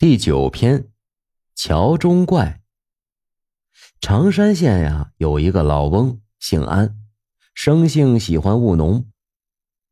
[0.00, 0.92] 第九篇，
[1.56, 2.60] 桥中怪。
[4.00, 6.96] 常山县呀，有一个老翁，姓安，
[7.52, 9.06] 生性喜欢务农。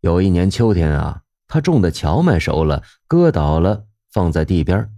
[0.03, 4.89] 有一年秋天啊，他种的荞麦熟了，割倒了，放在地边。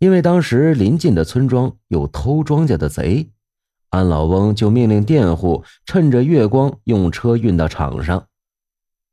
[0.00, 3.30] 因为当时临近的村庄有偷庄稼的贼，
[3.90, 8.26] 安老翁就命令佃户趁着月光用车运到场上，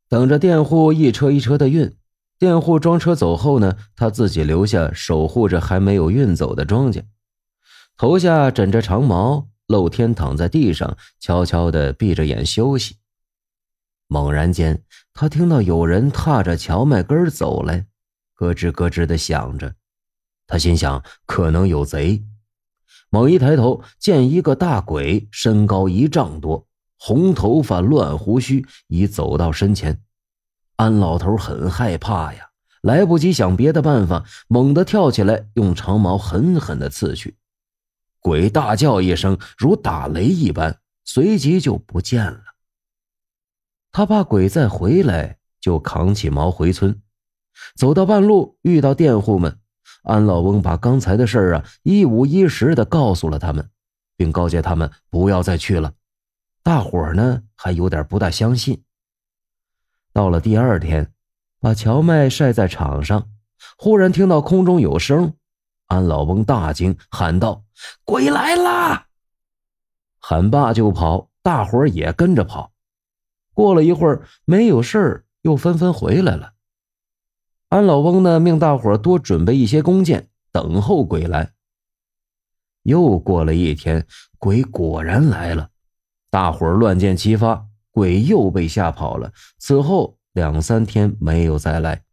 [0.10, 1.96] 等着佃户一车一车的运。
[2.40, 7.04] 佃户装车走后呢，他自己留下守护着还没有运走的庄稼，
[7.97, 12.96] 头下枕着长毛，露天躺在地上，悄悄地闭着眼休息。
[14.07, 14.83] 猛然间，
[15.14, 17.88] 他听到有人踏着荞麦根走来，
[18.36, 19.75] 咯吱咯吱地响着。
[20.47, 22.24] 他心想，可能有贼。
[23.10, 26.66] 猛一抬头，见一个大鬼，身高一丈多，
[26.97, 30.02] 红头发，乱胡须，已走到身前。
[30.79, 37.36] 安老头很害怕呀，来不及想别的办法，猛地跳起来，用长矛狠狠地刺去。
[38.22, 42.39] 鬼大叫一声，如打雷一般，随即就不见了。
[43.91, 47.02] 他怕鬼再回来，就扛起矛回村。
[47.75, 49.59] 走到半路，遇到佃户们，
[50.03, 53.69] 安老翁把刚才的事儿啊一五一十的告诉了他们，
[54.16, 55.91] 并告诫他们不要再去了。
[56.63, 58.81] 大伙儿呢还有点不大相信。
[60.20, 61.14] 到了第二天，
[61.62, 63.30] 把荞麦晒在场上，
[63.78, 65.34] 忽然听到空中有声，
[65.88, 67.64] 安老翁大惊，喊道
[68.03, 69.08] ：“鬼来啦！”
[70.20, 72.73] 喊罢就跑，大伙儿也跟着跑。
[73.53, 76.52] 过了一会儿，没有事儿，又纷纷回来了。
[77.70, 81.53] 安老翁呢，命大伙儿多准备一些弓箭，等候鬼来。
[82.84, 84.06] 又过了一天，
[84.38, 85.70] 鬼果然来了，
[86.30, 87.69] 大伙儿乱箭齐发。
[87.91, 89.31] 鬼又被吓跑了。
[89.57, 92.03] 此后两三天没有再来。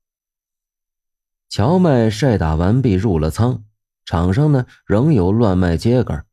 [1.49, 3.63] 荞麦晒打完毕，入了仓，
[4.05, 6.25] 场上呢仍有乱麦秸秆。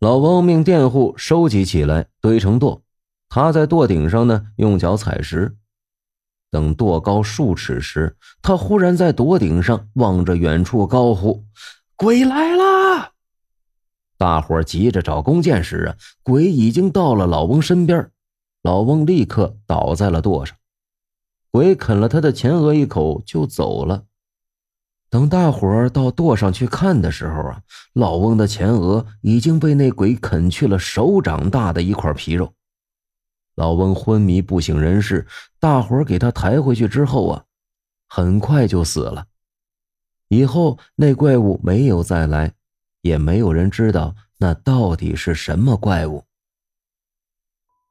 [0.00, 2.82] 老翁命佃户收集起来，堆成垛。
[3.28, 5.56] 他在垛顶上呢用脚踩实。
[6.50, 11.44] 等垛高数尺时，他忽然在垛顶上望着远处高呼
[11.96, 13.12] ：“鬼来啦！”
[14.16, 18.08] 大伙急着找弓箭时啊，鬼已经到了老翁身边。
[18.64, 20.56] 老翁立刻倒在了垛上，
[21.50, 24.06] 鬼啃了他的前额一口就走了。
[25.10, 27.60] 等大伙儿到垛上去看的时候啊，
[27.92, 32.54] 老翁的前额已经被那鬼啃去了手掌大的一块皮肉。
[33.54, 35.26] 老翁昏迷不省人事，
[35.60, 37.44] 大伙儿给他抬回去之后啊，
[38.08, 39.26] 很快就死了。
[40.28, 42.54] 以后那怪物没有再来，
[43.02, 46.24] 也没有人知道那到底是什么怪物。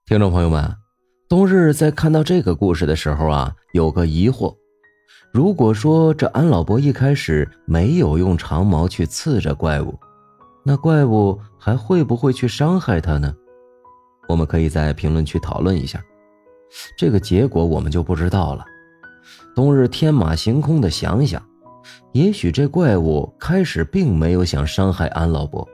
[0.06, 0.62] 听众朋友们，
[1.30, 4.53] 冬日在看到这个故事的时候啊，有个疑惑：
[5.31, 9.97] 如果说这安老伯一开始没有用长矛去刺着怪物，
[10.66, 13.34] 那怪物还会不会去伤害他呢？
[14.28, 16.03] 我们可以在评论区讨论一下。
[16.97, 18.66] 这个结果我们就不知道了。
[19.56, 21.41] 冬日天马行空的想想，
[22.12, 25.66] 也许这怪物开始并没有想伤害安老伯，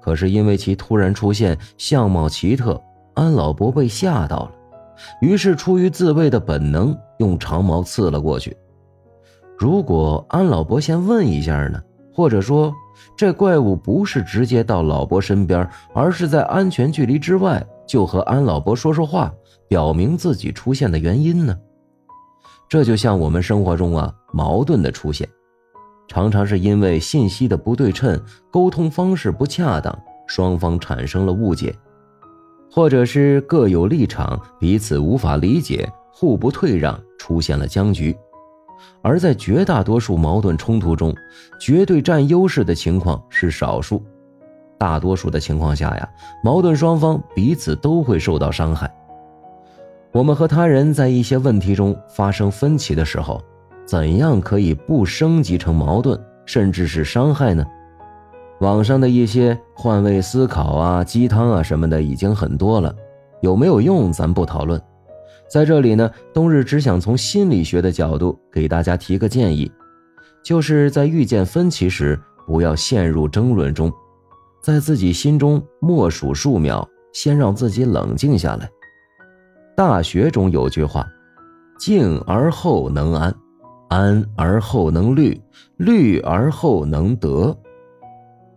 [0.00, 2.82] 可是因为其突然出现，相貌奇特。
[3.18, 4.52] 安老伯被吓到了，
[5.20, 8.56] 于是出于自卫的本能，用长矛刺了过去。
[9.58, 11.82] 如果安老伯先问一下呢？
[12.14, 12.72] 或者说，
[13.16, 19.34] 这怪物不是直接到老伯身边，而是在安全距离之外，就和安老伯说说话，
[19.66, 21.58] 表明自己出现的原因呢？
[22.68, 25.28] 这就像我们生活中啊，矛盾的出现，
[26.06, 29.96] 常常是因为信息的不对称，沟通方式不恰当，
[30.28, 31.74] 双方产生了误解。
[32.70, 38.16] 或者是各有立场，彼此无法理解，互不退让，出现了僵局。
[39.02, 41.14] 而在绝大多数矛盾冲突中，
[41.60, 44.02] 绝对占优势的情况是少数，
[44.76, 46.08] 大多数的情况下呀，
[46.44, 48.92] 矛盾双方彼此都会受到伤害。
[50.12, 53.42] 我们和他人在一些问题中发生分歧的时候，
[53.84, 57.64] 怎样可以不升级成矛盾，甚至是伤害呢？
[58.60, 62.92] 网上的一些换位思考啊、鸡汤啊什么的已经很多了，
[63.40, 64.80] 有没有用咱不讨论。
[65.48, 69.70] 在这里呢，冬日只想从心理学的角度给大家提个建议，
[70.42, 73.92] 就是在遇见分歧时，不要陷入争论中，
[74.60, 78.68] 在自己心中默数数秒，先让自己冷静下来。
[79.76, 81.06] 大学中有句话
[81.78, 83.32] ：“静而后能安，
[83.88, 85.40] 安而后能虑，
[85.76, 87.56] 虑而后能得。”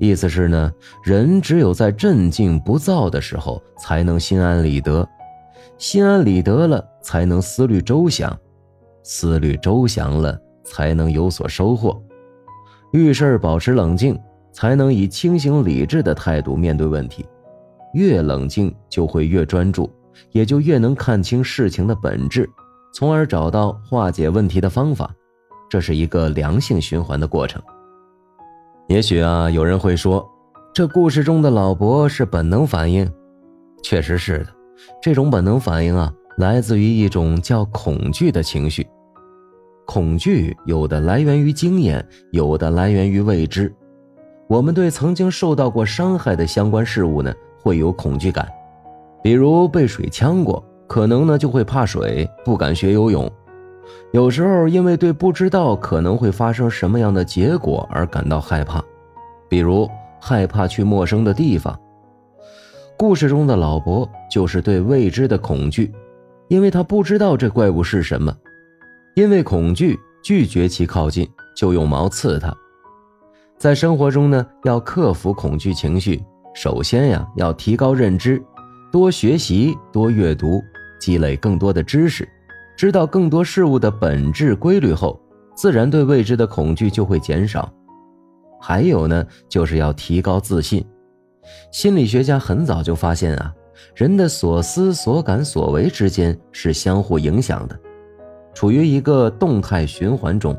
[0.02, 5.08] 意思是呢，人只有在镇静不躁的时候，才能心安理得；
[5.78, 8.36] 心安理得了，才能思虑周详；
[9.04, 12.02] 思虑周详了，才能有所收获。
[12.92, 14.20] 遇事保持冷静，
[14.52, 17.24] 才能以清醒理智的态度面对问题。
[17.94, 19.88] 越冷静，就会越专注，
[20.32, 22.50] 也就越能看清事情的本质，
[22.92, 25.14] 从而找到化解问题的方法。
[25.70, 27.62] 这是一个良性循环的过程。
[28.92, 30.30] 也许啊，有人会说，
[30.74, 33.10] 这故事中的老伯是本能反应，
[33.82, 34.48] 确实是的。
[35.02, 38.86] 这种本能反应啊，来自于一种叫恐惧的情绪。
[39.88, 43.74] 恐惧有的来源于经验，有的来源于未知。
[44.50, 48.46] 我们对曾经受到过伤害的相关事物呢，会有恐惧感，
[49.24, 53.32] 比如被水呛过，可能呢就会怕水，不敢学游泳。
[54.12, 58.84] 有时候因为对不知道可能会发生什么样的结果而感到害怕，
[59.48, 61.78] 比如害怕去陌生的地方。
[62.98, 65.92] 故事中的老伯就是对未知的恐惧，
[66.50, 68.36] 因为他不知道这怪物是什么，
[69.16, 71.26] 因为恐惧拒绝其靠近，
[71.56, 72.54] 就用矛刺他。
[73.58, 76.22] 在生活中呢，要克服恐惧情绪，
[76.54, 78.44] 首先呀要提高认知，
[78.92, 80.62] 多学习，多阅读，
[81.00, 82.28] 积累更多的知识。
[82.82, 85.22] 知道更多事物的本质规律后，
[85.54, 87.72] 自然对未知的恐惧就会减少。
[88.60, 90.84] 还有呢，就是要提高自信。
[91.72, 93.54] 心理学家很早就发现啊，
[93.94, 97.80] 人的所思所感所为之间是相互影响的，
[98.52, 100.58] 处于一个动态循环中。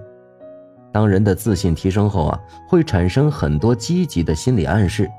[0.93, 5.11] 当人的自信提升后啊，会产生很多积极的心理暗示，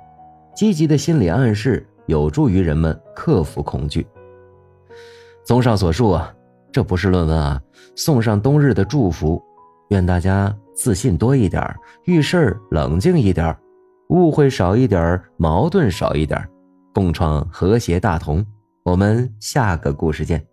[0.56, 4.08] 积极的心理暗示有助于人们克服恐惧。
[5.44, 6.34] 综上所述啊。
[6.74, 7.62] 这不是论文啊！
[7.96, 9.40] 送上冬日的祝福，
[9.90, 11.64] 愿大家自信多一点，
[12.06, 13.56] 遇事儿冷静一点，
[14.10, 16.44] 误会少一点，矛盾少一点，
[16.92, 18.44] 共创和谐大同。
[18.84, 20.53] 我们下个故事见。